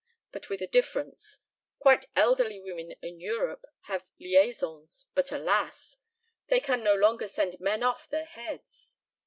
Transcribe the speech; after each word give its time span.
But 0.31 0.49
with 0.49 0.61
a 0.63 0.67
difference! 0.67 1.41
Quite 1.77 2.07
elderly 2.15 2.59
women 2.59 2.93
in 3.03 3.19
Europe 3.19 3.63
have 3.81 4.03
liaisons, 4.19 5.05
but 5.13 5.31
alas! 5.31 5.97
they 6.49 6.59
can 6.59 6.83
no 6.83 6.95
longer 6.95 7.27
send 7.27 7.59
men 7.59 7.83
off 7.83 8.09
their 8.09 8.25
heads. 8.25 8.97